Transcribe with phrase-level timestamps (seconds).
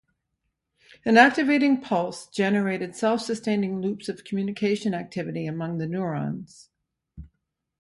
[1.05, 6.71] An activating pulse generated self-sustaining loops of communication activity among the neurons.